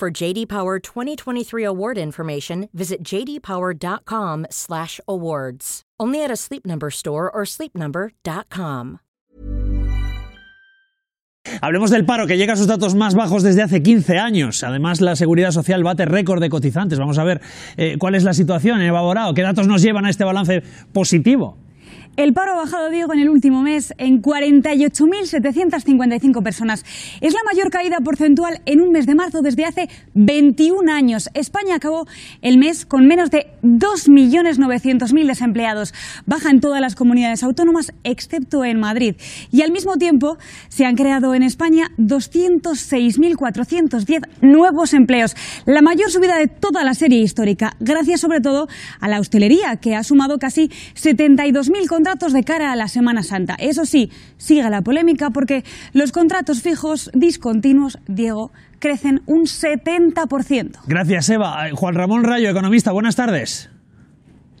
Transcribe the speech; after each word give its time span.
For 0.00 0.10
JD 0.10 0.48
Power 0.48 0.80
2023 0.80 1.62
award 1.62 1.98
information, 1.98 2.70
visit 2.72 3.04
jdpower.com/awards. 3.04 5.82
Only 6.00 6.24
at 6.24 6.30
a 6.30 6.36
Sleep 6.36 6.64
Number 6.64 6.90
store 6.90 7.30
or 7.30 7.44
sleepnumber.com. 7.44 9.00
Hablemos 11.60 11.90
del 11.90 12.06
paro 12.06 12.26
que 12.26 12.38
llega 12.38 12.54
a 12.54 12.56
sus 12.56 12.66
datos 12.66 12.94
más 12.94 13.14
bajos 13.14 13.42
desde 13.42 13.60
hace 13.60 13.82
15 13.82 14.16
años. 14.16 14.64
Además, 14.64 15.02
la 15.02 15.16
Seguridad 15.16 15.50
Social 15.50 15.82
bate 15.82 16.06
récord 16.06 16.40
de 16.40 16.48
cotizantes. 16.48 16.98
Vamos 16.98 17.18
a 17.18 17.24
ver 17.24 17.42
eh, 17.76 17.96
cuál 17.98 18.14
es 18.14 18.24
la 18.24 18.32
situación, 18.32 18.80
Eva 18.80 19.02
Borao. 19.02 19.34
¿Qué 19.34 19.42
datos 19.42 19.66
nos 19.66 19.82
llevan 19.82 20.06
a 20.06 20.10
este 20.10 20.24
balance 20.24 20.62
positivo? 20.94 21.58
El 22.16 22.32
paro 22.34 22.52
ha 22.52 22.56
bajado, 22.56 22.90
Diego, 22.90 23.12
en 23.12 23.20
el 23.20 23.28
último 23.30 23.62
mes 23.62 23.94
en 23.96 24.20
48.755 24.20 26.42
personas. 26.42 26.84
Es 27.20 27.32
la 27.32 27.38
mayor 27.50 27.70
caída 27.70 28.00
porcentual 28.00 28.60
en 28.66 28.80
un 28.80 28.90
mes 28.90 29.06
de 29.06 29.14
marzo 29.14 29.42
desde 29.42 29.64
hace 29.64 29.88
21 30.14 30.90
años. 30.92 31.30
España 31.34 31.76
acabó 31.76 32.08
el 32.42 32.58
mes 32.58 32.84
con 32.84 33.06
menos 33.06 33.30
de 33.30 33.46
2.900.000 33.62 35.26
desempleados. 35.26 35.94
Baja 36.26 36.50
en 36.50 36.58
todas 36.60 36.80
las 36.80 36.96
comunidades 36.96 37.44
autónomas, 37.44 37.92
excepto 38.04 38.64
en 38.64 38.80
Madrid. 38.80 39.14
Y 39.50 39.62
al 39.62 39.70
mismo 39.70 39.96
tiempo 39.96 40.36
se 40.68 40.84
han 40.84 40.96
creado 40.96 41.32
en 41.34 41.44
España 41.44 41.92
206.410 41.96 44.28
nuevos 44.42 44.92
empleos. 44.94 45.36
La 45.64 45.80
mayor 45.80 46.10
subida 46.10 46.36
de 46.36 46.48
toda 46.48 46.82
la 46.84 46.94
serie 46.94 47.20
histórica, 47.20 47.76
gracias 47.80 48.20
sobre 48.20 48.40
todo 48.40 48.68
a 49.00 49.08
la 49.08 49.20
hostelería, 49.20 49.76
que 49.76 49.94
ha 49.94 50.02
sumado 50.02 50.38
casi 50.38 50.70
72.000 50.96 51.86
contratos 52.00 52.32
de 52.32 52.44
cara 52.44 52.72
a 52.72 52.76
la 52.76 52.88
Semana 52.88 53.22
Santa. 53.22 53.56
Eso 53.58 53.84
sí, 53.84 54.10
sigue 54.38 54.68
la 54.70 54.80
polémica 54.80 55.28
porque 55.28 55.64
los 55.92 56.12
contratos 56.12 56.62
fijos 56.62 57.10
discontinuos, 57.12 57.98
Diego, 58.08 58.52
crecen 58.78 59.20
un 59.26 59.42
70%. 59.42 60.78
Gracias, 60.86 61.28
Eva. 61.28 61.68
Eh, 61.68 61.72
Juan 61.72 61.94
Ramón 61.94 62.24
Rayo, 62.24 62.48
economista, 62.48 62.90
buenas 62.92 63.16
tardes. 63.16 63.68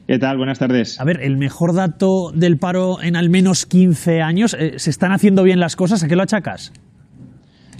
¿Qué 0.06 0.18
tal? 0.18 0.36
Buenas 0.36 0.58
tardes. 0.58 1.00
A 1.00 1.04
ver, 1.04 1.22
el 1.22 1.38
mejor 1.38 1.72
dato 1.72 2.30
del 2.34 2.58
paro 2.58 3.00
en 3.00 3.16
al 3.16 3.30
menos 3.30 3.64
15 3.64 4.20
años. 4.20 4.54
Eh, 4.58 4.74
¿Se 4.76 4.90
están 4.90 5.12
haciendo 5.12 5.42
bien 5.42 5.60
las 5.60 5.76
cosas? 5.76 6.02
¿A 6.02 6.08
qué 6.08 6.16
lo 6.16 6.22
achacas? 6.22 6.74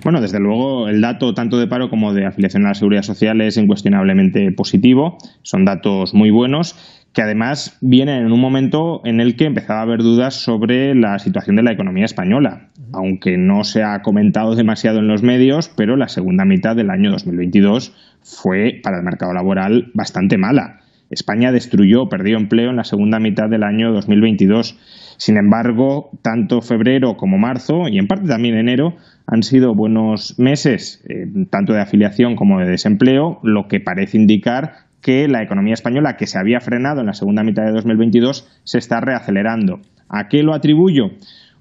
Bueno, 0.02 0.22
desde 0.22 0.40
luego 0.40 0.88
el 0.88 1.02
dato 1.02 1.34
tanto 1.34 1.58
de 1.58 1.66
paro 1.66 1.90
como 1.90 2.14
de 2.14 2.24
afiliación 2.24 2.64
a 2.64 2.68
la 2.68 2.74
seguridad 2.74 3.02
social 3.02 3.40
es 3.42 3.58
incuestionablemente 3.58 4.50
positivo. 4.52 5.18
Son 5.42 5.66
datos 5.66 6.14
muy 6.14 6.30
buenos 6.30 6.74
que 7.12 7.22
además 7.22 7.76
vienen 7.80 8.24
en 8.26 8.32
un 8.32 8.40
momento 8.40 9.02
en 9.04 9.20
el 9.20 9.36
que 9.36 9.44
empezaba 9.44 9.80
a 9.80 9.82
haber 9.82 10.00
dudas 10.00 10.34
sobre 10.34 10.94
la 10.94 11.18
situación 11.18 11.56
de 11.56 11.62
la 11.62 11.72
economía 11.72 12.04
española, 12.04 12.68
aunque 12.92 13.36
no 13.36 13.64
se 13.64 13.82
ha 13.82 14.00
comentado 14.02 14.54
demasiado 14.54 15.00
en 15.00 15.08
los 15.08 15.22
medios, 15.22 15.68
pero 15.76 15.96
la 15.96 16.08
segunda 16.08 16.44
mitad 16.44 16.76
del 16.76 16.88
año 16.88 17.10
2022 17.10 17.92
fue 18.22 18.80
para 18.82 18.98
el 18.98 19.04
mercado 19.04 19.32
laboral 19.32 19.90
bastante 19.92 20.38
mala. 20.38 20.79
España 21.10 21.52
destruyó, 21.52 22.08
perdió 22.08 22.36
empleo 22.36 22.70
en 22.70 22.76
la 22.76 22.84
segunda 22.84 23.18
mitad 23.18 23.48
del 23.48 23.64
año 23.64 23.92
2022. 23.92 24.78
Sin 25.16 25.36
embargo, 25.36 26.10
tanto 26.22 26.62
febrero 26.62 27.16
como 27.16 27.36
marzo 27.36 27.88
y 27.88 27.98
en 27.98 28.06
parte 28.06 28.28
también 28.28 28.56
enero 28.56 28.94
han 29.26 29.42
sido 29.42 29.74
buenos 29.74 30.38
meses, 30.38 31.04
eh, 31.08 31.26
tanto 31.50 31.72
de 31.72 31.80
afiliación 31.80 32.36
como 32.36 32.60
de 32.60 32.66
desempleo, 32.66 33.40
lo 33.42 33.68
que 33.68 33.80
parece 33.80 34.16
indicar 34.16 34.86
que 35.02 35.28
la 35.28 35.42
economía 35.42 35.74
española, 35.74 36.16
que 36.16 36.26
se 36.26 36.38
había 36.38 36.60
frenado 36.60 37.00
en 37.00 37.06
la 37.06 37.14
segunda 37.14 37.42
mitad 37.42 37.64
de 37.64 37.72
2022, 37.72 38.60
se 38.64 38.78
está 38.78 39.00
reacelerando. 39.00 39.80
¿A 40.08 40.28
qué 40.28 40.42
lo 40.42 40.54
atribuyo? 40.54 41.10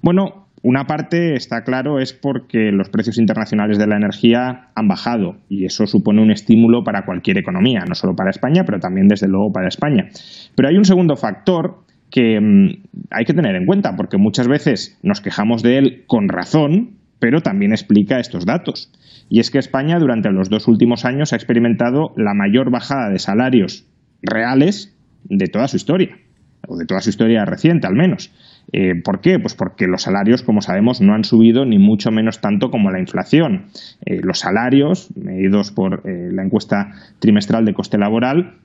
Bueno, 0.02 0.39
una 0.62 0.86
parte, 0.86 1.34
está 1.34 1.64
claro, 1.64 2.00
es 2.00 2.12
porque 2.12 2.70
los 2.70 2.90
precios 2.90 3.18
internacionales 3.18 3.78
de 3.78 3.86
la 3.86 3.96
energía 3.96 4.68
han 4.74 4.88
bajado 4.88 5.36
y 5.48 5.64
eso 5.64 5.86
supone 5.86 6.20
un 6.20 6.30
estímulo 6.30 6.84
para 6.84 7.06
cualquier 7.06 7.38
economía, 7.38 7.84
no 7.88 7.94
solo 7.94 8.14
para 8.14 8.30
España, 8.30 8.64
pero 8.66 8.78
también 8.78 9.08
desde 9.08 9.26
luego 9.26 9.52
para 9.52 9.68
España. 9.68 10.08
Pero 10.54 10.68
hay 10.68 10.76
un 10.76 10.84
segundo 10.84 11.16
factor 11.16 11.84
que 12.10 12.38
mm, 12.40 12.82
hay 13.10 13.24
que 13.24 13.32
tener 13.32 13.54
en 13.56 13.64
cuenta, 13.64 13.96
porque 13.96 14.18
muchas 14.18 14.48
veces 14.48 14.98
nos 15.02 15.22
quejamos 15.22 15.62
de 15.62 15.78
él 15.78 16.04
con 16.06 16.28
razón, 16.28 16.98
pero 17.18 17.40
también 17.40 17.72
explica 17.72 18.20
estos 18.20 18.44
datos. 18.44 18.92
Y 19.30 19.40
es 19.40 19.50
que 19.50 19.58
España 19.58 19.98
durante 19.98 20.30
los 20.30 20.50
dos 20.50 20.68
últimos 20.68 21.04
años 21.04 21.32
ha 21.32 21.36
experimentado 21.36 22.12
la 22.16 22.34
mayor 22.34 22.70
bajada 22.70 23.08
de 23.08 23.18
salarios 23.18 23.86
reales 24.22 24.94
de 25.24 25.46
toda 25.46 25.68
su 25.68 25.76
historia, 25.76 26.18
o 26.66 26.76
de 26.76 26.84
toda 26.84 27.00
su 27.00 27.10
historia 27.10 27.44
reciente 27.44 27.86
al 27.86 27.94
menos. 27.94 28.30
Eh, 28.72 28.94
¿Por 29.02 29.20
qué? 29.20 29.38
Pues 29.38 29.54
porque 29.54 29.86
los 29.86 30.02
salarios, 30.02 30.42
como 30.42 30.60
sabemos, 30.60 31.00
no 31.00 31.14
han 31.14 31.24
subido 31.24 31.64
ni 31.64 31.78
mucho 31.78 32.10
menos 32.10 32.40
tanto 32.40 32.70
como 32.70 32.90
la 32.90 33.00
inflación. 33.00 33.66
Eh, 34.06 34.20
los 34.22 34.40
salarios, 34.40 35.08
medidos 35.16 35.72
por 35.72 36.02
eh, 36.08 36.28
la 36.32 36.44
encuesta 36.44 36.92
trimestral 37.18 37.64
de 37.64 37.74
coste 37.74 37.98
laboral, 37.98 38.58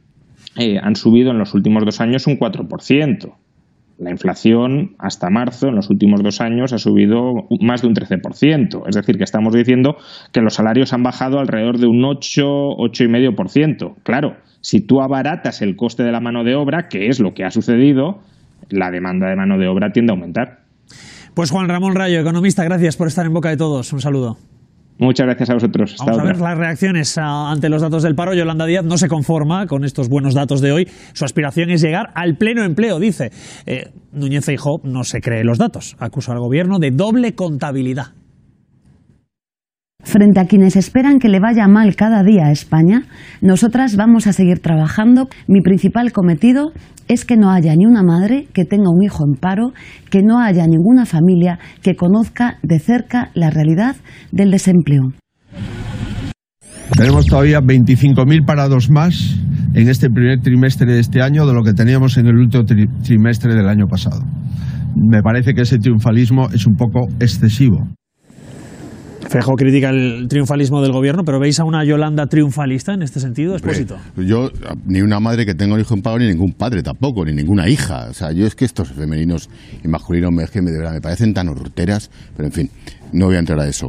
han 0.81 0.95
subido 0.95 1.31
en 1.31 1.37
los 1.37 1.53
últimos 1.53 1.83
dos 1.83 1.99
años 1.99 2.27
un 2.27 2.37
4%. 2.37 3.33
La 3.97 4.09
inflación 4.09 4.95
hasta 4.99 5.29
marzo, 5.29 5.67
en 5.67 5.75
los 5.75 5.89
últimos 5.89 6.23
dos 6.23 6.39
años, 6.39 6.71
ha 6.71 6.77
subido 6.77 7.47
más 7.59 7.81
de 7.81 7.87
un 7.87 7.93
13%. 7.93 8.83
Es 8.87 8.95
decir, 8.95 9.17
que 9.17 9.23
estamos 9.25 9.53
diciendo 9.53 9.97
que 10.31 10.41
los 10.41 10.53
salarios 10.53 10.93
han 10.93 11.03
bajado 11.03 11.39
alrededor 11.39 11.77
de 11.77 11.87
un 11.87 12.05
8, 12.05 12.41
8,5%. 12.43 13.95
Claro, 14.03 14.37
si 14.61 14.79
tú 14.79 15.01
abaratas 15.01 15.61
el 15.61 15.75
coste 15.75 16.03
de 16.03 16.11
la 16.11 16.21
mano 16.21 16.43
de 16.43 16.55
obra, 16.55 16.87
que 16.89 17.07
es 17.07 17.19
lo 17.19 17.33
que 17.33 17.43
ha 17.43 17.51
sucedido, 17.51 18.21
la 18.69 18.91
demanda 18.91 19.27
de 19.27 19.35
mano 19.35 19.57
de 19.57 19.67
obra 19.67 19.91
tiende 19.91 20.11
a 20.11 20.15
aumentar. 20.15 20.65
Pues 21.33 21.51
Juan 21.51 21.67
Ramón 21.67 21.95
Rayo, 21.95 22.19
economista, 22.19 22.63
gracias 22.63 22.95
por 22.95 23.07
estar 23.07 23.25
en 23.25 23.33
boca 23.33 23.49
de 23.49 23.57
todos. 23.57 23.91
Un 23.91 24.01
saludo. 24.01 24.37
Muchas 24.97 25.25
gracias 25.25 25.49
a 25.49 25.55
vosotros. 25.55 25.95
Vamos 25.99 26.19
a 26.19 26.23
ver 26.23 26.39
las 26.39 26.57
reacciones 26.57 27.17
ante 27.17 27.67
los 27.67 27.81
datos 27.81 28.03
del 28.03 28.15
paro. 28.15 28.33
Yolanda 28.33 28.65
Díaz 28.65 28.85
no 28.85 28.97
se 28.97 29.09
conforma 29.09 29.67
con 29.67 29.83
estos 29.83 30.07
buenos 30.07 30.33
datos 30.33 30.61
de 30.61 30.71
hoy. 30.71 30.89
Su 31.11 31.25
aspiración 31.25 31.69
es 31.69 31.81
llegar 31.81 32.11
al 32.15 32.37
pleno 32.37 32.63
empleo, 32.63 32.99
dice. 32.99 33.31
Eh, 33.65 33.91
Núñez 34.13 34.45
Feijóo 34.45 34.79
no 34.85 35.03
se 35.03 35.19
cree 35.19 35.43
los 35.43 35.57
datos. 35.57 35.97
Acusa 35.99 36.31
al 36.31 36.39
gobierno 36.39 36.79
de 36.79 36.91
doble 36.91 37.35
contabilidad. 37.35 38.13
Frente 40.05 40.39
a 40.39 40.45
quienes 40.45 40.75
esperan 40.75 41.17
que 41.17 41.29
le 41.29 41.39
vaya 41.39 41.67
mal 41.67 41.95
cada 41.95 42.23
día 42.23 42.45
a 42.45 42.51
España, 42.51 43.01
nosotras 43.41 43.97
vamos 43.97 44.27
a 44.27 44.33
seguir 44.33 44.59
trabajando. 44.59 45.27
Mi 45.47 45.61
principal 45.61 46.11
cometido 46.11 46.71
es 47.07 47.25
que 47.25 47.37
no 47.37 47.49
haya 47.49 47.75
ni 47.75 47.85
una 47.85 48.03
madre 48.03 48.47
que 48.53 48.65
tenga 48.65 48.91
un 48.91 49.03
hijo 49.03 49.25
en 49.27 49.33
paro, 49.33 49.73
que 50.11 50.21
no 50.21 50.39
haya 50.39 50.67
ninguna 50.67 51.05
familia 51.05 51.57
que 51.81 51.95
conozca 51.95 52.59
de 52.61 52.79
cerca 52.79 53.31
la 53.33 53.49
realidad 53.49 53.95
del 54.31 54.51
desempleo. 54.51 55.11
Tenemos 56.95 57.25
todavía 57.25 57.59
25.000 57.59 58.45
parados 58.45 58.91
más 58.91 59.35
en 59.73 59.89
este 59.89 60.09
primer 60.09 60.39
trimestre 60.39 60.85
de 60.85 60.99
este 60.99 61.23
año 61.23 61.47
de 61.47 61.53
lo 61.53 61.63
que 61.63 61.73
teníamos 61.73 62.17
en 62.17 62.27
el 62.27 62.37
último 62.37 62.63
trimestre 63.03 63.55
del 63.55 63.67
año 63.67 63.87
pasado. 63.87 64.21
Me 64.95 65.23
parece 65.23 65.55
que 65.55 65.61
ese 65.61 65.79
triunfalismo 65.79 66.47
es 66.53 66.67
un 66.67 66.75
poco 66.75 67.07
excesivo. 67.19 67.89
Fejo 69.27 69.55
critica 69.55 69.89
el 69.89 70.27
triunfalismo 70.29 70.81
del 70.81 70.91
gobierno, 70.91 71.23
pero 71.25 71.39
¿veis 71.39 71.59
a 71.59 71.63
una 71.63 71.83
Yolanda 71.83 72.27
triunfalista 72.27 72.93
en 72.93 73.01
este 73.01 73.19
sentido, 73.19 73.53
Expósito? 73.53 73.97
Yo, 74.17 74.49
ni 74.85 75.01
una 75.01 75.19
madre 75.19 75.45
que 75.45 75.55
tenga 75.55 75.73
un 75.73 75.81
hijo 75.81 75.95
en 75.95 76.01
pago, 76.01 76.19
ni 76.19 76.27
ningún 76.27 76.53
padre 76.53 76.83
tampoco, 76.83 77.25
ni 77.25 77.33
ninguna 77.33 77.67
hija. 77.67 78.07
O 78.09 78.13
sea, 78.13 78.31
yo 78.31 78.45
es 78.45 78.55
que 78.55 78.65
estos 78.65 78.91
femeninos 78.91 79.49
y 79.83 79.87
masculinos 79.87 80.31
me, 80.31 80.45
de 80.45 80.77
verdad, 80.77 80.93
me 80.93 81.01
parecen 81.01 81.33
tan 81.33 81.49
horteras, 81.49 82.11
pero 82.35 82.47
en 82.47 82.53
fin, 82.53 82.69
no 83.13 83.25
voy 83.25 83.35
a 83.35 83.39
entrar 83.39 83.59
a 83.59 83.67
eso. 83.67 83.87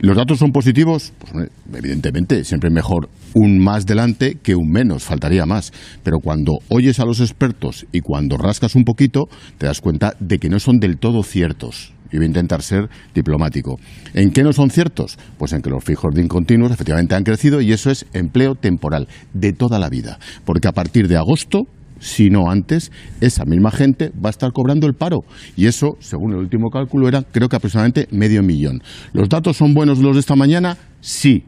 ¿Los 0.00 0.16
datos 0.16 0.38
son 0.38 0.50
positivos? 0.50 1.12
Pues 1.30 1.48
evidentemente, 1.74 2.42
siempre 2.44 2.70
mejor 2.70 3.08
un 3.34 3.58
más 3.58 3.86
delante 3.86 4.36
que 4.42 4.56
un 4.56 4.68
menos, 4.68 5.04
faltaría 5.04 5.46
más. 5.46 5.72
Pero 6.02 6.18
cuando 6.18 6.58
oyes 6.70 6.98
a 6.98 7.04
los 7.04 7.20
expertos 7.20 7.86
y 7.92 8.00
cuando 8.00 8.36
rascas 8.36 8.74
un 8.74 8.84
poquito, 8.84 9.28
te 9.58 9.66
das 9.66 9.80
cuenta 9.80 10.14
de 10.18 10.38
que 10.38 10.48
no 10.48 10.58
son 10.58 10.78
del 10.78 10.98
todo 10.98 11.22
ciertos 11.22 11.92
y 12.12 12.16
voy 12.16 12.26
a 12.26 12.28
intentar 12.28 12.62
ser 12.62 12.88
diplomático. 13.14 13.78
¿En 14.14 14.30
qué 14.30 14.42
no 14.42 14.52
son 14.52 14.70
ciertos? 14.70 15.18
Pues 15.38 15.52
en 15.52 15.62
que 15.62 15.70
los 15.70 15.82
fijos 15.82 16.14
de 16.14 16.22
incontinuos 16.22 16.70
efectivamente 16.70 17.14
han 17.14 17.24
crecido 17.24 17.60
y 17.60 17.72
eso 17.72 17.90
es 17.90 18.06
empleo 18.12 18.54
temporal 18.54 19.08
de 19.32 19.52
toda 19.52 19.78
la 19.78 19.88
vida. 19.88 20.18
Porque 20.44 20.68
a 20.68 20.72
partir 20.72 21.08
de 21.08 21.16
agosto 21.16 21.66
si 22.02 22.30
no 22.30 22.50
antes, 22.50 22.90
esa 23.20 23.44
misma 23.44 23.70
gente 23.70 24.10
va 24.10 24.28
a 24.28 24.30
estar 24.30 24.52
cobrando 24.52 24.86
el 24.86 24.94
paro. 24.94 25.20
Y 25.56 25.66
eso, 25.66 25.96
según 26.00 26.32
el 26.32 26.38
último 26.38 26.68
cálculo, 26.68 27.06
era 27.06 27.22
creo 27.22 27.48
que 27.48 27.56
aproximadamente 27.56 28.08
medio 28.10 28.42
millón. 28.42 28.82
¿Los 29.12 29.28
datos 29.28 29.56
son 29.56 29.72
buenos 29.72 29.98
los 30.00 30.14
de 30.14 30.20
esta 30.20 30.34
mañana? 30.34 30.76
Sí. 31.00 31.44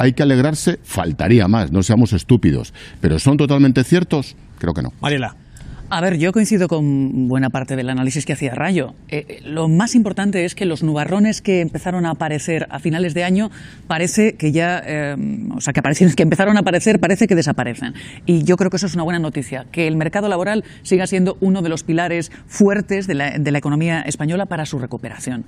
hay 0.00 0.12
que 0.12 0.22
alegrarse, 0.22 0.78
faltaría 0.84 1.48
más, 1.48 1.72
no 1.72 1.82
seamos 1.82 2.12
estúpidos. 2.12 2.72
Pero 3.00 3.18
¿son 3.18 3.36
totalmente 3.36 3.82
ciertos? 3.82 4.36
Creo 4.58 4.72
que 4.72 4.82
no. 4.82 4.90
Mariela. 5.00 5.34
A 5.90 6.02
ver, 6.02 6.18
yo 6.18 6.32
coincido 6.32 6.68
con 6.68 7.28
buena 7.28 7.48
parte 7.48 7.74
del 7.74 7.88
análisis 7.88 8.26
que 8.26 8.34
hacía 8.34 8.54
Rayo. 8.54 8.94
Eh, 9.08 9.24
eh, 9.26 9.40
lo 9.42 9.68
más 9.68 9.94
importante 9.94 10.44
es 10.44 10.54
que 10.54 10.66
los 10.66 10.82
nubarrones 10.82 11.40
que 11.40 11.62
empezaron 11.62 12.04
a 12.04 12.10
aparecer 12.10 12.66
a 12.68 12.78
finales 12.78 13.14
de 13.14 13.24
año 13.24 13.50
parece 13.86 14.34
que 14.34 14.52
ya, 14.52 14.82
eh, 14.84 15.16
o 15.50 15.62
sea, 15.62 15.72
que 15.72 15.80
aparecieron, 15.80 16.14
que 16.16 16.22
empezaron 16.22 16.58
a 16.58 16.60
aparecer, 16.60 17.00
parece 17.00 17.26
que 17.26 17.34
desaparecen. 17.34 17.94
Y 18.26 18.44
yo 18.44 18.58
creo 18.58 18.70
que 18.70 18.76
eso 18.76 18.84
es 18.84 18.94
una 18.96 19.02
buena 19.02 19.18
noticia, 19.18 19.64
que 19.72 19.86
el 19.86 19.96
mercado 19.96 20.28
laboral 20.28 20.62
siga 20.82 21.06
siendo 21.06 21.38
uno 21.40 21.62
de 21.62 21.70
los 21.70 21.84
pilares 21.84 22.30
fuertes 22.46 23.06
de 23.06 23.14
la, 23.14 23.38
de 23.38 23.50
la 23.50 23.56
economía 23.56 24.02
española 24.02 24.44
para 24.44 24.66
su 24.66 24.78
recuperación. 24.78 25.46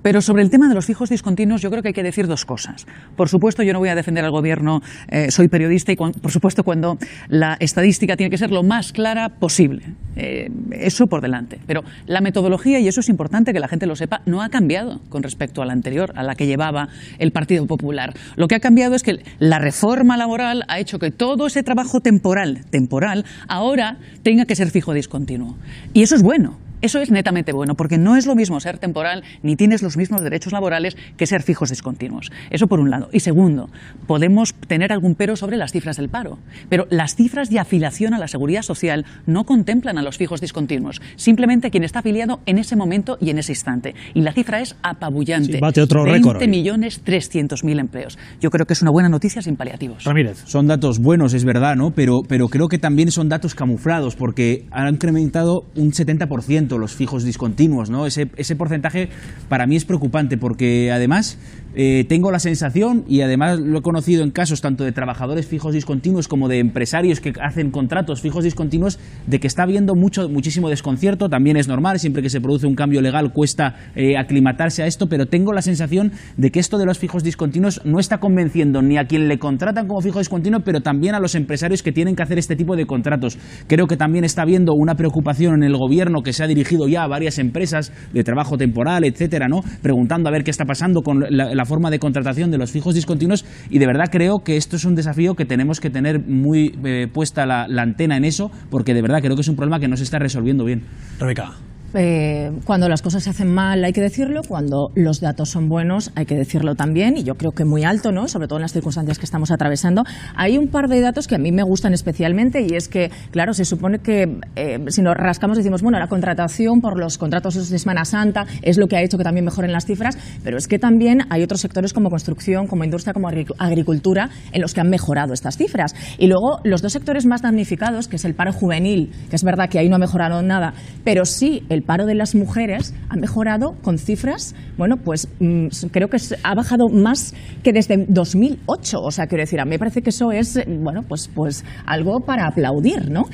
pero 0.00 0.22
sobre 0.22 0.42
el 0.42 0.48
tema 0.48 0.70
de 0.70 0.74
los 0.74 0.86
fijos 0.86 1.10
discontinuos, 1.10 1.60
yo 1.60 1.70
creo 1.70 1.82
que 1.82 1.88
hay 1.88 1.94
que 1.94 2.02
decir 2.02 2.28
dos 2.28 2.46
cosas. 2.46 2.86
Por 3.14 3.28
supuesto, 3.28 3.62
yo 3.62 3.74
no 3.74 3.78
voy 3.78 3.90
a 3.90 3.94
defender 3.94 4.24
al 4.24 4.30
gobierno, 4.30 4.80
soy 5.28 5.48
periodista 5.48 5.92
y, 5.92 5.96
por 5.96 6.30
supuesto, 6.30 6.64
cuando 6.64 6.96
la 7.28 7.58
estadística 7.60 8.16
tiene 8.16 8.30
que 8.30 8.38
ser 8.38 8.50
lo 8.50 8.62
más 8.62 8.92
clara 8.92 9.17
posible. 9.28 9.82
Eh, 10.16 10.50
eso 10.72 11.06
por 11.06 11.20
delante. 11.20 11.60
Pero 11.66 11.84
la 12.06 12.20
metodología, 12.20 12.80
y 12.80 12.88
eso 12.88 13.00
es 13.00 13.08
importante 13.08 13.52
que 13.52 13.60
la 13.60 13.68
gente 13.68 13.86
lo 13.86 13.94
sepa, 13.94 14.20
no 14.26 14.42
ha 14.42 14.48
cambiado 14.48 15.00
con 15.08 15.22
respecto 15.22 15.62
a 15.62 15.66
la 15.66 15.72
anterior, 15.72 16.12
a 16.16 16.22
la 16.22 16.34
que 16.34 16.46
llevaba 16.46 16.88
el 17.18 17.30
Partido 17.30 17.66
Popular. 17.66 18.14
Lo 18.36 18.48
que 18.48 18.56
ha 18.56 18.60
cambiado 18.60 18.94
es 18.94 19.02
que 19.02 19.20
la 19.38 19.58
reforma 19.58 20.16
laboral 20.16 20.64
ha 20.68 20.80
hecho 20.80 20.98
que 20.98 21.10
todo 21.10 21.46
ese 21.46 21.62
trabajo 21.62 22.00
temporal, 22.00 22.64
temporal, 22.70 23.24
ahora 23.46 23.98
tenga 24.22 24.44
que 24.44 24.56
ser 24.56 24.70
fijo 24.70 24.92
discontinuo. 24.92 25.56
Y 25.92 26.02
eso 26.02 26.14
es 26.14 26.22
bueno 26.22 26.67
eso 26.80 27.00
es 27.00 27.10
netamente 27.10 27.52
bueno, 27.52 27.74
porque 27.74 27.98
no 27.98 28.16
es 28.16 28.26
lo 28.26 28.34
mismo 28.34 28.60
ser 28.60 28.78
temporal 28.78 29.24
ni 29.42 29.56
tienes 29.56 29.82
los 29.82 29.96
mismos 29.96 30.22
derechos 30.22 30.52
laborales 30.52 30.96
que 31.16 31.26
ser 31.26 31.42
fijos 31.42 31.70
discontinuos. 31.70 32.30
Eso 32.50 32.66
por 32.66 32.80
un 32.80 32.90
lado. 32.90 33.08
Y 33.12 33.20
segundo, 33.20 33.68
podemos 34.06 34.54
tener 34.54 34.92
algún 34.92 35.14
pero 35.14 35.36
sobre 35.36 35.56
las 35.56 35.72
cifras 35.72 35.96
del 35.96 36.08
paro, 36.08 36.38
pero 36.68 36.86
las 36.90 37.16
cifras 37.16 37.50
de 37.50 37.58
afiliación 37.58 38.14
a 38.14 38.18
la 38.18 38.28
seguridad 38.28 38.62
social 38.62 39.04
no 39.26 39.44
contemplan 39.44 39.98
a 39.98 40.02
los 40.02 40.16
fijos 40.16 40.40
discontinuos, 40.40 41.00
simplemente 41.16 41.70
quien 41.70 41.84
está 41.84 42.00
afiliado 42.00 42.40
en 42.46 42.58
ese 42.58 42.76
momento 42.76 43.18
y 43.20 43.30
en 43.30 43.38
ese 43.38 43.52
instante. 43.52 43.94
Y 44.14 44.22
la 44.22 44.32
cifra 44.32 44.60
es 44.60 44.76
apabullante. 44.82 45.54
Sí, 45.54 45.58
bate 45.60 45.80
otro 45.80 46.04
20 46.04 46.18
récord. 46.18 46.48
millones 46.48 47.00
300 47.02 47.64
mil 47.64 47.78
empleos. 47.78 48.18
Yo 48.40 48.50
creo 48.50 48.66
que 48.66 48.74
es 48.74 48.82
una 48.82 48.90
buena 48.90 49.08
noticia 49.08 49.42
sin 49.42 49.56
paliativos. 49.56 50.04
Ramírez. 50.04 50.42
Son 50.46 50.66
datos 50.66 51.00
buenos, 51.00 51.34
es 51.34 51.44
verdad, 51.44 51.76
¿no? 51.76 51.90
Pero, 51.90 52.20
pero 52.28 52.48
creo 52.48 52.68
que 52.68 52.78
también 52.78 53.10
son 53.10 53.28
datos 53.28 53.54
camuflados, 53.54 54.16
porque 54.16 54.66
han 54.70 54.94
incrementado 54.94 55.62
un 55.74 55.90
70% 55.92 56.67
los 56.76 56.94
fijos 56.94 57.24
discontinuos, 57.24 57.88
¿no? 57.88 58.04
Ese, 58.04 58.28
ese 58.36 58.56
porcentaje 58.56 59.08
para 59.48 59.66
mí 59.66 59.76
es 59.76 59.86
preocupante 59.86 60.36
porque 60.36 60.92
además 60.92 61.38
eh, 61.80 62.04
tengo 62.08 62.32
la 62.32 62.40
sensación, 62.40 63.04
y 63.06 63.20
además 63.20 63.60
lo 63.60 63.78
he 63.78 63.82
conocido 63.82 64.24
en 64.24 64.32
casos 64.32 64.60
tanto 64.60 64.82
de 64.82 64.90
trabajadores 64.90 65.46
fijos 65.46 65.74
discontinuos 65.74 66.26
como 66.26 66.48
de 66.48 66.58
empresarios 66.58 67.20
que 67.20 67.32
hacen 67.40 67.70
contratos 67.70 68.20
fijos 68.20 68.42
discontinuos, 68.42 68.98
de 69.28 69.38
que 69.38 69.46
está 69.46 69.62
habiendo 69.62 69.94
mucho, 69.94 70.28
muchísimo 70.28 70.70
desconcierto, 70.70 71.28
también 71.28 71.56
es 71.56 71.68
normal, 71.68 72.00
siempre 72.00 72.20
que 72.20 72.30
se 72.30 72.40
produce 72.40 72.66
un 72.66 72.74
cambio 72.74 73.00
legal 73.00 73.32
cuesta 73.32 73.76
eh, 73.94 74.18
aclimatarse 74.18 74.82
a 74.82 74.86
esto, 74.88 75.06
pero 75.06 75.26
tengo 75.26 75.52
la 75.52 75.62
sensación 75.62 76.10
de 76.36 76.50
que 76.50 76.58
esto 76.58 76.78
de 76.78 76.84
los 76.84 76.98
fijos 76.98 77.22
discontinuos 77.22 77.80
no 77.84 78.00
está 78.00 78.18
convenciendo 78.18 78.82
ni 78.82 78.98
a 78.98 79.04
quien 79.04 79.28
le 79.28 79.38
contratan 79.38 79.86
como 79.86 80.00
fijo 80.00 80.18
discontinuo, 80.18 80.62
pero 80.64 80.80
también 80.80 81.14
a 81.14 81.20
los 81.20 81.36
empresarios 81.36 81.84
que 81.84 81.92
tienen 81.92 82.16
que 82.16 82.24
hacer 82.24 82.38
este 82.38 82.56
tipo 82.56 82.74
de 82.74 82.86
contratos. 82.86 83.38
Creo 83.68 83.86
que 83.86 83.96
también 83.96 84.24
está 84.24 84.42
habiendo 84.42 84.72
una 84.74 84.96
preocupación 84.96 85.54
en 85.54 85.62
el 85.62 85.76
gobierno 85.76 86.22
que 86.22 86.32
se 86.32 86.42
ha 86.42 86.48
dirigido 86.48 86.88
ya 86.88 87.04
a 87.04 87.06
varias 87.06 87.38
empresas 87.38 87.92
de 88.12 88.24
trabajo 88.24 88.56
temporal, 88.56 89.04
etcétera, 89.04 89.46
¿no? 89.46 89.62
Preguntando 89.80 90.28
a 90.28 90.32
ver 90.32 90.42
qué 90.42 90.50
está 90.50 90.64
pasando 90.64 91.02
con 91.02 91.20
la, 91.20 91.54
la 91.54 91.67
forma 91.68 91.90
de 91.90 92.00
contratación 92.00 92.50
de 92.50 92.58
los 92.58 92.72
fijos 92.72 92.94
discontinuos 92.94 93.44
y 93.70 93.78
de 93.78 93.86
verdad 93.86 94.06
creo 94.10 94.40
que 94.40 94.56
esto 94.56 94.76
es 94.76 94.84
un 94.84 94.96
desafío 94.96 95.34
que 95.34 95.44
tenemos 95.44 95.78
que 95.78 95.90
tener 95.90 96.18
muy 96.18 96.76
eh, 96.84 97.06
puesta 97.12 97.46
la, 97.46 97.68
la, 97.68 97.82
antena 97.82 98.16
en 98.16 98.24
eso 98.24 98.50
porque 98.70 98.94
de 98.94 99.02
verdad 99.02 99.20
creo 99.20 99.36
que 99.36 99.42
es 99.42 99.48
un 99.48 99.56
problema 99.56 99.78
que 99.78 99.88
no 99.88 99.96
se 99.96 100.02
está 100.02 100.18
resolviendo 100.18 100.64
bien. 100.64 100.82
Rebeca. 101.20 101.54
Eh, 101.94 102.52
cuando 102.64 102.86
las 102.88 103.00
cosas 103.00 103.24
se 103.24 103.30
hacen 103.30 103.52
mal 103.52 103.82
hay 103.82 103.94
que 103.94 104.02
decirlo, 104.02 104.42
cuando 104.46 104.90
los 104.94 105.20
datos 105.20 105.48
son 105.48 105.70
buenos 105.70 106.10
hay 106.14 106.26
que 106.26 106.36
decirlo 106.36 106.74
también, 106.74 107.16
y 107.16 107.24
yo 107.24 107.34
creo 107.34 107.52
que 107.52 107.64
muy 107.64 107.84
alto, 107.84 108.12
¿no? 108.12 108.28
sobre 108.28 108.46
todo 108.46 108.58
en 108.58 108.62
las 108.62 108.72
circunstancias 108.72 109.18
que 109.18 109.24
estamos 109.24 109.50
atravesando. 109.50 110.04
Hay 110.36 110.58
un 110.58 110.68
par 110.68 110.88
de 110.88 111.00
datos 111.00 111.26
que 111.26 111.34
a 111.34 111.38
mí 111.38 111.50
me 111.50 111.62
gustan 111.62 111.94
especialmente 111.94 112.60
y 112.60 112.74
es 112.74 112.88
que, 112.88 113.10
claro, 113.30 113.54
se 113.54 113.64
supone 113.64 114.00
que 114.00 114.38
eh, 114.56 114.78
si 114.88 115.00
nos 115.00 115.16
rascamos 115.16 115.56
decimos, 115.56 115.82
bueno, 115.82 115.98
la 115.98 116.08
contratación 116.08 116.80
por 116.80 116.98
los 116.98 117.16
contratos 117.16 117.70
de 117.70 117.78
Semana 117.78 118.04
Santa 118.04 118.46
es 118.62 118.76
lo 118.76 118.86
que 118.86 118.96
ha 118.96 119.02
hecho 119.02 119.16
que 119.16 119.24
también 119.24 119.44
mejoren 119.44 119.72
las 119.72 119.86
cifras, 119.86 120.18
pero 120.44 120.58
es 120.58 120.68
que 120.68 120.78
también 120.78 121.22
hay 121.30 121.42
otros 121.42 121.60
sectores 121.60 121.94
como 121.94 122.10
construcción, 122.10 122.66
como 122.66 122.84
industria, 122.84 123.14
como 123.14 123.28
agricultura, 123.28 124.28
en 124.52 124.60
los 124.60 124.74
que 124.74 124.80
han 124.80 124.90
mejorado 124.90 125.32
estas 125.32 125.56
cifras. 125.56 125.94
Y 126.18 126.26
luego 126.26 126.60
los 126.64 126.82
dos 126.82 126.92
sectores 126.92 127.24
más 127.24 127.42
damnificados, 127.42 128.08
que 128.08 128.16
es 128.16 128.24
el 128.24 128.34
paro 128.34 128.52
juvenil, 128.52 129.10
que 129.30 129.36
es 129.36 129.44
verdad 129.44 129.68
que 129.70 129.78
ahí 129.78 129.88
no 129.88 129.96
ha 129.96 129.98
mejorado 130.00 130.42
nada, 130.42 130.74
pero 131.04 131.24
sí 131.24 131.62
el 131.68 131.77
el 131.78 131.84
paro 131.84 132.06
de 132.06 132.14
las 132.16 132.34
mujeres 132.34 132.92
ha 133.08 133.16
mejorado 133.16 133.76
con 133.82 133.98
cifras, 133.98 134.54
bueno, 134.76 134.96
pues 134.96 135.28
mm, 135.38 135.68
creo 135.92 136.08
que 136.08 136.18
ha 136.42 136.54
bajado 136.54 136.88
más 136.88 137.34
que 137.62 137.72
desde 137.72 138.04
2008. 138.08 138.98
O 139.00 139.10
sea, 139.12 139.26
quiero 139.26 139.42
decir, 139.42 139.60
a 139.60 139.64
mí 139.64 139.70
me 139.70 139.78
parece 139.78 140.02
que 140.02 140.10
eso 140.10 140.32
es, 140.32 140.58
bueno, 140.66 141.02
pues, 141.08 141.30
pues 141.32 141.64
algo 141.86 142.20
para 142.20 142.46
aplaudir, 142.46 143.10
¿no? 143.10 143.26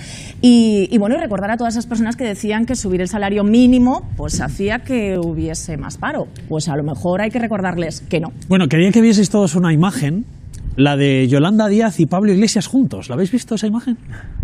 Y, 0.43 0.97
bueno, 0.99 1.17
y 1.17 1.19
recordar 1.19 1.51
a 1.51 1.57
todas 1.57 1.75
esas 1.75 1.87
personas 1.87 2.17
que 2.17 2.25
decían 2.25 2.67
que 2.67 2.77
subir 2.77 3.01
el 3.01 3.09
salario 3.09 3.45
mínimo, 3.45 4.03
pues 4.17 4.41
hacía 4.41 4.81
que 4.81 5.17
hubiese 5.19 5.79
más 5.79 5.97
paro. 5.97 6.27
Pues 6.49 6.69
a 6.69 6.77
lo 6.77 6.83
mejor 6.83 7.23
hay 7.23 7.31
que 7.31 7.39
recordarles 7.39 8.03
que 8.03 8.21
no. 8.21 8.29
Bueno, 8.49 8.69
quería 8.69 8.91
que 8.91 9.01
vieseis 9.01 9.31
todos 9.31 9.55
una 9.55 9.73
imagen 9.73 10.27
la 10.77 10.97
de 10.97 11.29
Yolanda 11.29 11.69
Díaz 11.69 12.01
y 12.01 12.07
Pablo 12.07 12.33
Iglesias 12.33 12.67
juntos. 12.67 13.09
¿La 13.09 13.15
habéis 13.15 13.31
visto 13.31 13.55
esa 13.55 13.67
imagen? 13.67 13.97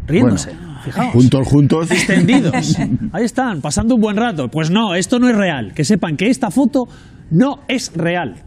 Riéndose. 0.07 0.53
Bueno, 0.55 0.81
Fijaos. 0.85 1.13
Juntos, 1.13 1.49
juntos. 1.49 1.91
Extendidos. 1.91 2.77
Ahí 3.13 3.25
están, 3.25 3.61
pasando 3.61 3.95
un 3.95 4.01
buen 4.01 4.17
rato. 4.17 4.49
Pues 4.49 4.71
no, 4.71 4.95
esto 4.95 5.19
no 5.19 5.29
es 5.29 5.37
real. 5.37 5.73
Que 5.75 5.85
sepan 5.85 6.17
que 6.17 6.29
esta 6.29 6.51
foto 6.51 6.85
no 7.31 7.61
es 7.69 7.93
real. 7.95 8.43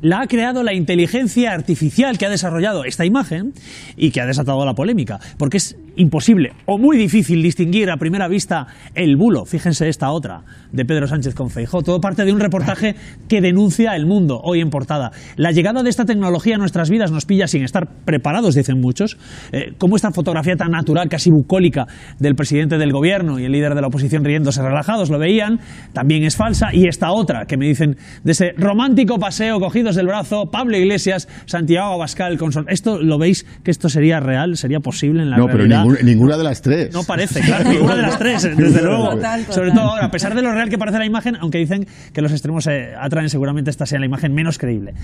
La 0.00 0.20
ha 0.20 0.26
creado 0.28 0.62
la 0.62 0.74
inteligencia 0.74 1.52
artificial 1.52 2.18
que 2.18 2.26
ha 2.26 2.30
desarrollado 2.30 2.84
esta 2.84 3.04
imagen 3.04 3.52
y 3.96 4.10
que 4.10 4.20
ha 4.20 4.26
desatado 4.26 4.64
la 4.64 4.74
polémica. 4.74 5.18
Porque 5.38 5.56
es 5.56 5.76
imposible 5.98 6.52
o 6.64 6.78
muy 6.78 6.96
difícil 6.96 7.42
distinguir 7.42 7.90
a 7.90 7.96
primera 7.96 8.28
vista 8.28 8.66
el 8.94 9.16
bulo. 9.16 9.44
Fíjense 9.44 9.88
esta 9.88 10.10
otra 10.10 10.42
de 10.72 10.84
Pedro 10.84 11.06
Sánchez 11.06 11.34
con 11.34 11.50
Feijó. 11.50 11.82
Todo 11.82 12.00
parte 12.00 12.24
de 12.24 12.32
un 12.32 12.40
reportaje 12.40 12.94
que 13.28 13.40
denuncia 13.40 13.94
el 13.96 14.06
mundo 14.06 14.40
hoy 14.42 14.60
en 14.60 14.70
portada. 14.70 15.10
La 15.36 15.50
llegada 15.50 15.82
de 15.82 15.90
esta 15.90 16.04
tecnología 16.04 16.56
a 16.56 16.58
nuestras 16.58 16.90
vidas 16.90 17.10
nos 17.10 17.26
pilla 17.26 17.46
sin 17.46 17.62
estar 17.62 17.88
preparados, 18.04 18.54
dicen 18.54 18.80
muchos. 18.80 19.18
Eh, 19.52 19.72
como 19.78 19.96
esta 19.96 20.10
fotografía 20.10 20.56
tan 20.56 20.70
natural, 20.70 21.08
casi 21.08 21.30
bucólica, 21.30 21.86
del 22.18 22.34
presidente 22.34 22.78
del 22.78 22.92
gobierno 22.92 23.38
y 23.38 23.44
el 23.44 23.52
líder 23.52 23.74
de 23.74 23.80
la 23.80 23.88
oposición 23.88 24.24
riéndose 24.24 24.62
relajados 24.62 25.10
lo 25.10 25.18
veían, 25.18 25.60
también 25.92 26.24
es 26.24 26.36
falsa. 26.36 26.68
Y 26.72 26.86
esta 26.86 27.10
otra 27.12 27.46
que 27.46 27.56
me 27.56 27.66
dicen 27.66 27.96
de 28.24 28.32
ese 28.32 28.52
romántico 28.56 29.18
paseo 29.18 29.60
cogidos 29.60 29.96
del 29.96 30.06
brazo, 30.06 30.46
Pablo 30.50 30.76
Iglesias, 30.76 31.28
Santiago 31.46 31.94
Abascal, 31.94 32.38
con 32.38 32.50
Esto 32.68 33.02
lo 33.02 33.18
veis 33.18 33.44
que 33.62 33.70
esto 33.70 33.88
sería 33.88 34.20
real, 34.20 34.56
sería 34.56 34.80
posible 34.80 35.22
en 35.22 35.30
la 35.30 35.36
no, 35.38 35.48
realidad. 35.48 35.84
Ninguna, 35.88 36.02
ninguna 36.02 36.36
de 36.36 36.44
las 36.44 36.60
tres. 36.62 36.92
No 36.92 37.04
parece, 37.04 37.40
claro, 37.40 37.70
ninguna 37.70 37.96
de 37.96 38.02
las 38.02 38.18
tres, 38.18 38.42
desde 38.56 38.82
luego. 38.82 39.10
Total, 39.10 39.40
total. 39.40 39.54
Sobre 39.54 39.70
todo 39.72 39.80
ahora, 39.82 40.04
a 40.06 40.10
pesar 40.10 40.34
de 40.34 40.42
lo 40.42 40.52
real 40.52 40.68
que 40.68 40.78
parece 40.78 40.98
la 40.98 41.06
imagen, 41.06 41.36
aunque 41.36 41.58
dicen 41.58 41.86
que 42.12 42.20
los 42.20 42.32
extremos 42.32 42.66
eh, 42.66 42.94
atraen, 42.98 43.30
seguramente 43.30 43.70
esta 43.70 43.86
sea 43.86 43.98
la 43.98 44.06
imagen 44.06 44.34
menos 44.34 44.58
creíble. 44.58 44.94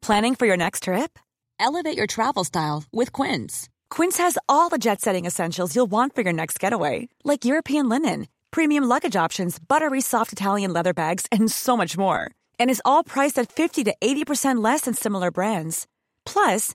Planning 0.00 0.36
for 0.36 0.46
your 0.46 0.56
next 0.56 0.84
trip? 0.84 1.18
Elevate 1.60 1.96
your 1.96 2.06
travel 2.06 2.44
style 2.44 2.84
with 2.92 3.12
Quince. 3.12 3.68
Quince 3.90 4.16
has 4.18 4.38
all 4.48 4.68
the 4.68 4.78
jet-setting 4.78 5.26
essentials 5.26 5.74
you'll 5.74 5.90
want 5.90 6.14
for 6.14 6.22
your 6.22 6.32
next 6.32 6.58
getaway, 6.60 7.08
like 7.24 7.44
European 7.44 7.88
linen, 7.88 8.28
premium 8.50 8.84
luggage 8.84 9.16
options, 9.16 9.58
buttery 9.58 10.00
soft 10.00 10.32
Italian 10.32 10.72
leather 10.72 10.94
bags, 10.94 11.26
and 11.32 11.50
so 11.50 11.76
much 11.76 11.98
more. 11.98 12.30
And 12.60 12.70
is 12.70 12.80
all 12.84 13.02
priced 13.02 13.38
at 13.38 13.50
50 13.50 13.84
to 13.84 13.94
80% 14.00 14.62
less 14.62 14.82
than 14.82 14.94
similar 14.94 15.30
brands. 15.30 15.86
Plus, 16.24 16.74